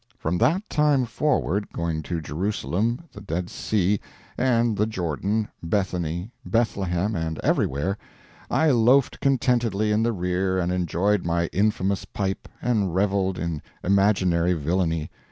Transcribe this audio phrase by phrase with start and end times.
[0.17, 3.99] From that time forward, going to Jerusalem, the Dead Sea,
[4.35, 7.99] and the Jordan, Bethany, Bethlehem, and everywhere,
[8.49, 14.53] I loafed contentedly in the rear and enjoyed my infamous pipe and revelled in imaginary
[14.53, 15.11] villany.